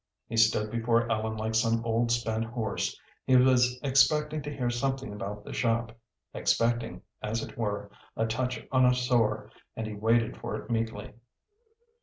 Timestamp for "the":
5.45-5.53